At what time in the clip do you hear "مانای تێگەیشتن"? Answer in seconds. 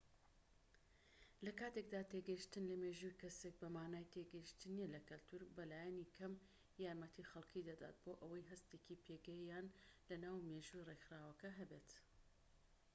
3.75-4.71